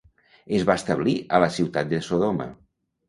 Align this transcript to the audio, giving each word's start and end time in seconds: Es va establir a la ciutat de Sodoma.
Es 0.59 0.63
va 0.69 0.75
establir 0.79 1.13
a 1.39 1.43
la 1.43 1.51
ciutat 1.59 1.93
de 1.93 2.01
Sodoma. 2.11 2.49